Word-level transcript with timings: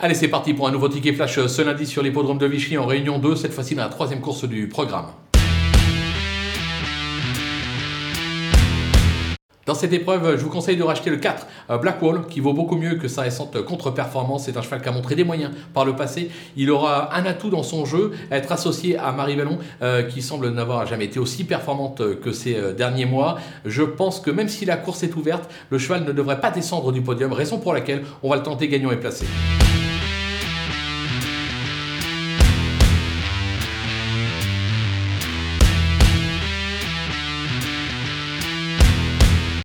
Allez, 0.00 0.14
c'est 0.14 0.28
parti 0.28 0.54
pour 0.54 0.68
un 0.68 0.70
nouveau 0.70 0.88
ticket 0.88 1.12
flash 1.12 1.38
euh, 1.38 1.48
ce 1.48 1.60
lundi 1.60 1.84
sur 1.84 2.04
l'hippodrome 2.04 2.38
de 2.38 2.46
Vichy 2.46 2.78
en 2.78 2.86
réunion 2.86 3.18
2, 3.18 3.34
cette 3.34 3.52
fois-ci 3.52 3.74
dans 3.74 3.82
la 3.82 3.88
troisième 3.88 4.20
course 4.20 4.44
du 4.44 4.68
programme. 4.68 5.06
Dans 9.66 9.74
cette 9.74 9.92
épreuve, 9.92 10.38
je 10.38 10.44
vous 10.44 10.50
conseille 10.50 10.76
de 10.76 10.84
racheter 10.84 11.10
le 11.10 11.16
4 11.16 11.46
euh, 11.70 11.78
Black 11.78 11.98
Blackwall, 11.98 12.26
qui 12.28 12.38
vaut 12.38 12.52
beaucoup 12.52 12.76
mieux 12.76 12.94
que 12.94 13.08
sa 13.08 13.22
récente 13.22 13.60
contre-performance. 13.64 14.44
C'est 14.44 14.56
un 14.56 14.62
cheval 14.62 14.82
qui 14.82 14.88
a 14.88 14.92
montré 14.92 15.16
des 15.16 15.24
moyens 15.24 15.50
par 15.74 15.84
le 15.84 15.96
passé. 15.96 16.30
Il 16.56 16.70
aura 16.70 17.16
un 17.16 17.26
atout 17.26 17.50
dans 17.50 17.64
son 17.64 17.84
jeu, 17.84 18.12
être 18.30 18.52
associé 18.52 18.96
à 18.96 19.10
Marie 19.10 19.34
Vallon, 19.34 19.58
euh, 19.82 20.04
qui 20.04 20.22
semble 20.22 20.48
n'avoir 20.50 20.86
jamais 20.86 21.06
été 21.06 21.18
aussi 21.18 21.42
performante 21.42 22.20
que 22.20 22.30
ces 22.30 22.56
derniers 22.76 23.06
mois. 23.06 23.40
Je 23.64 23.82
pense 23.82 24.20
que 24.20 24.30
même 24.30 24.48
si 24.48 24.64
la 24.64 24.76
course 24.76 25.02
est 25.02 25.16
ouverte, 25.16 25.50
le 25.70 25.78
cheval 25.78 26.04
ne 26.04 26.12
devrait 26.12 26.40
pas 26.40 26.52
descendre 26.52 26.92
du 26.92 27.02
podium, 27.02 27.32
raison 27.32 27.58
pour 27.58 27.72
laquelle 27.72 28.04
on 28.22 28.30
va 28.30 28.36
le 28.36 28.44
tenter 28.44 28.68
gagnant 28.68 28.92
et 28.92 28.96
placé. 28.96 29.26